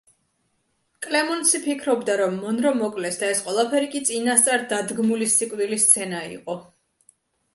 [1.07, 6.57] კლემონსი ფიქრობდა, რომ მონრო მოკლეს და ეს ყველაფერი კი წინასწარ დადგმული სიკვდილის სცენა იყო.